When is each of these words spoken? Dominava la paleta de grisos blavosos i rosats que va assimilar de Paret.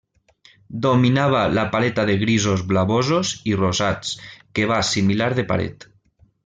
Dominava 0.85 1.41
la 1.57 1.65
paleta 1.75 2.05
de 2.11 2.17
grisos 2.23 2.65
blavosos 2.73 3.35
i 3.53 3.57
rosats 3.63 4.19
que 4.59 4.69
va 4.73 4.83
assimilar 4.87 5.33
de 5.41 5.45
Paret. 5.53 5.91